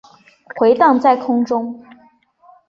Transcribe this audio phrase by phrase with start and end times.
[0.55, 1.85] 回荡在空中